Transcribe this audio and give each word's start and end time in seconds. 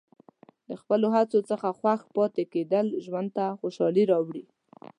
د 0.69 0.71
خپلو 0.81 1.07
هڅو 1.15 1.39
څخه 1.49 1.67
خوښ 1.79 2.01
پاتې 2.15 2.43
کېدل 2.53 2.85
ژوند 3.05 3.29
ته 3.37 3.45
خوشحالي 3.59 4.03
راوړي. 4.11 4.45